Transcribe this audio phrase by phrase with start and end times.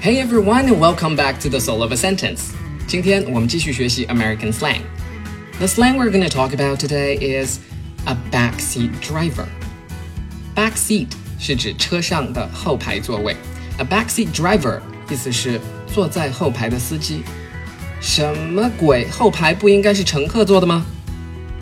[0.00, 2.52] Hey everyone, and welcome back to the Soul of a Sentence.
[2.86, 4.80] 今天我们继续学习 American slang.
[5.58, 7.58] The slang we're going to talk about today is
[8.04, 9.46] a backseat driver.
[10.54, 11.08] Backseat
[11.38, 13.36] 是指车上的后排座位，
[13.78, 14.80] a backseat driver
[15.10, 17.22] 意思是坐在后排的司机。
[18.00, 19.08] 什么鬼？
[19.10, 20.86] 后排不应该是乘客坐的吗？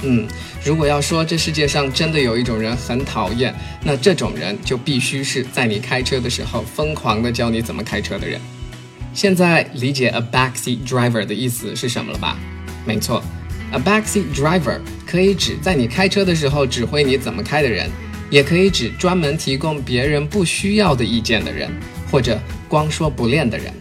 [0.01, 0.27] 嗯，
[0.63, 3.53] 如果要说这世界上真的有一种人很讨厌，
[3.83, 8.39] 那这种人就必须是在你开车的时候疯狂的教你怎么开车的人。
[9.13, 12.37] 现在理解 a backseat driver 的意思是什么了吧？
[12.85, 13.21] 没错
[13.71, 17.89] ，a backseat driver 可以指在你开车的时候指挥你怎么开的人，
[18.29, 21.69] 也可以指专门提供别人不需要的意见的人，
[22.09, 22.39] 或者
[22.69, 23.73] 光说不练的人。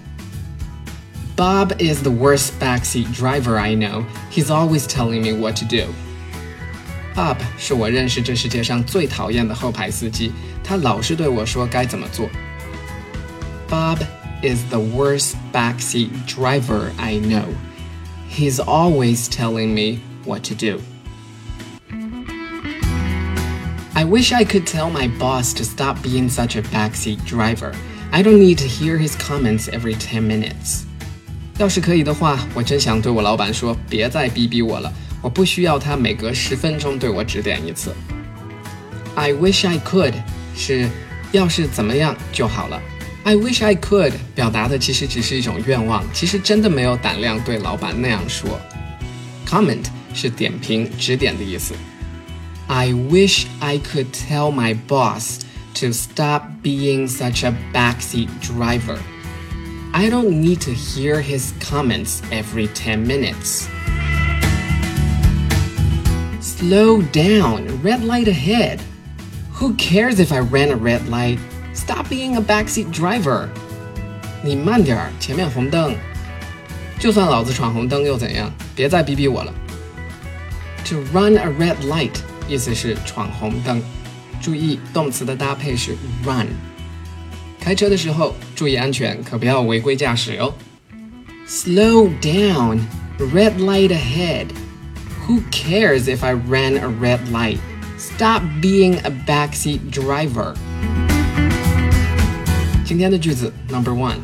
[1.36, 4.02] Bob is the worst backseat driver I know.
[4.32, 5.84] He's always telling me what to do.
[7.17, 10.31] Bob 是我认识这世界上最讨厌的后排司机，
[10.63, 12.27] 他老是对我说该怎么做。
[13.69, 13.99] Bob
[14.41, 17.45] is the worst backseat driver I know.
[18.29, 20.81] He's always telling me what to do.
[23.93, 27.73] I wish I could tell my boss to stop being such a backseat driver.
[28.11, 30.85] I don't need to hear his comments every 10 minutes.
[31.59, 34.91] 要是可以的话，我真想对我老板说，别再逼逼我了。
[35.21, 37.93] 我不需要他每隔十分钟对我指点一次。
[39.15, 40.13] I wish I could
[40.55, 40.89] 是
[41.31, 42.81] 要是怎么样就好了。
[43.23, 48.59] I wish I could 表达的其实只是一种愿望，其实真的没有胆量对老板那样说。
[49.47, 51.73] Comment 是点评、指点的意思。
[52.67, 55.39] I wish I could tell my boss
[55.75, 58.97] to stop being such a backseat driver.
[59.91, 63.67] I don't need to hear his comments every 10 minutes.
[66.57, 68.79] Slow down, red light ahead.
[69.59, 71.39] Who cares if I ran a red light?
[71.73, 73.47] Stop being a backseat driver.
[74.43, 75.95] 你慢点儿，前面红灯。
[76.99, 78.51] 就算老子闯红灯又怎样？
[78.75, 79.53] 别再逼逼我了。
[80.85, 82.15] To run a red light
[82.47, 83.81] 意思是闯红灯。
[84.41, 86.47] 注意动词的搭配是 run。
[87.59, 90.53] 开车的时候注意安全，可不要违规驾驶哟。
[91.47, 92.81] Slow down,
[93.19, 94.47] red light ahead.
[95.27, 97.59] Who cares if I ran a red light?
[97.97, 100.55] Stop being a backseat driver.
[102.85, 104.23] 今天的句子 Number one.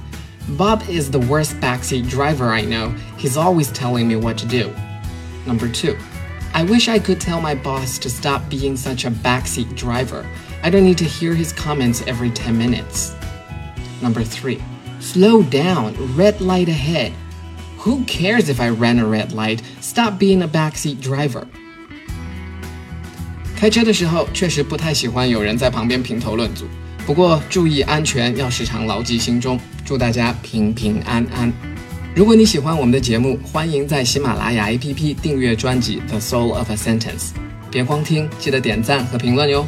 [0.57, 2.93] Bob is the worst backseat driver I know.
[3.17, 4.73] He's always telling me what to do.
[5.45, 5.95] Number two.
[6.53, 10.25] I wish I could tell my boss to stop being such a backseat driver.
[10.63, 13.15] I don't need to hear his comments every 10 minutes.
[14.01, 14.61] Number three.
[14.99, 17.13] Slow down, red light ahead.
[17.83, 19.59] Who cares if I ran a red light?
[19.81, 21.43] Stop being a backseat driver.
[23.55, 26.65] 开车的时候确实不太喜欢有人在旁边评头论足，
[27.05, 29.59] 不过注意安全要时常牢记心中。
[29.85, 31.51] 祝大家平平安安。
[32.15, 36.99] 如果你喜欢我们的节目，欢迎在喜马拉雅 APP 订阅专辑《The Soul of a Sentence》。
[37.71, 39.65] 别光听，记得点赞和评论哟。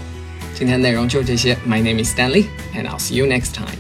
[0.54, 1.56] 今天内容就这些。
[1.68, 2.46] My name is Stanley,
[2.76, 3.78] and I'll see you next time.